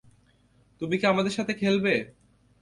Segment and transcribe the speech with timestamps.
[0.81, 1.93] তুমি কি আমাদের সাথে খেলবে?